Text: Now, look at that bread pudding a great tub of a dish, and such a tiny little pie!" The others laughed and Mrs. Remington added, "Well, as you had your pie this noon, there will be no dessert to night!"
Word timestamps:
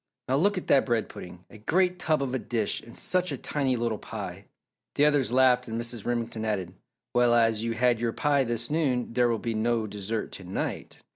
Now, 0.27 0.37
look 0.37 0.57
at 0.57 0.65
that 0.65 0.87
bread 0.87 1.09
pudding 1.09 1.45
a 1.51 1.59
great 1.59 1.99
tub 1.99 2.23
of 2.23 2.33
a 2.33 2.39
dish, 2.39 2.81
and 2.81 2.97
such 2.97 3.31
a 3.31 3.37
tiny 3.37 3.75
little 3.75 3.99
pie!" 3.99 4.45
The 4.95 5.05
others 5.05 5.31
laughed 5.31 5.67
and 5.67 5.79
Mrs. 5.79 6.07
Remington 6.07 6.43
added, 6.43 6.73
"Well, 7.13 7.35
as 7.35 7.63
you 7.63 7.73
had 7.73 7.99
your 7.99 8.11
pie 8.11 8.43
this 8.43 8.71
noon, 8.71 9.13
there 9.13 9.29
will 9.29 9.37
be 9.37 9.53
no 9.53 9.85
dessert 9.85 10.31
to 10.31 10.43
night!" 10.43 11.03